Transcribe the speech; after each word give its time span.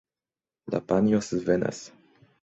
La 0.75 0.79
panjo 0.93 1.21
svenas. 1.29 1.85